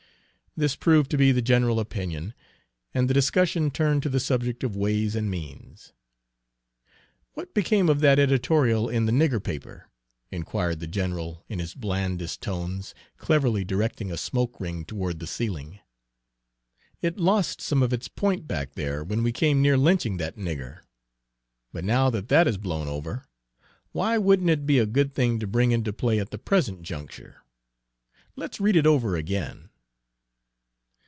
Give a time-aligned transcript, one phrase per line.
[0.57, 2.33] This proved to be the general opinion,
[2.93, 5.93] and the discussion turned to the subject of ways and means.
[7.35, 9.87] "What became of that editorial in the nigger paper?"
[10.29, 15.79] inquired the general in his blandest tones, cleverly directing a smoke ring toward the ceiling.
[17.01, 20.79] "It lost some of its point back there, when we came near lynching that nigger;
[21.71, 23.23] but now that that has blown over,
[23.93, 27.41] why wouldn't it be a good thing to bring into play at the present juncture?
[28.35, 29.69] Let's read it over again."